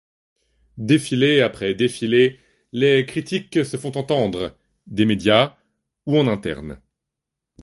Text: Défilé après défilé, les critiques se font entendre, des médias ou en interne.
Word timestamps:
Défilé 0.79 1.41
après 1.41 1.75
défilé, 1.75 2.39
les 2.71 3.05
critiques 3.05 3.63
se 3.63 3.77
font 3.77 3.95
entendre, 3.95 4.57
des 4.87 5.05
médias 5.05 5.57
ou 6.07 6.17
en 6.17 6.25
interne. 6.25 6.81